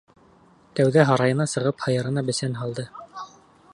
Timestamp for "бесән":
2.31-2.57